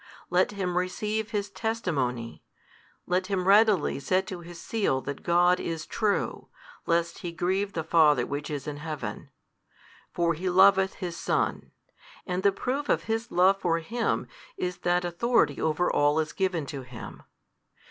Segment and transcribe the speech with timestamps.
[0.31, 2.41] Let him receive His testimony,
[3.05, 6.47] let him readily set to his seal that God is true,
[6.87, 9.29] lest he grieve the Father Which is in Heaven.
[10.11, 11.69] For He loveth His Son:
[12.25, 14.27] and the proof of His Love for Him,
[14.57, 17.21] is that authority over all is given to Him.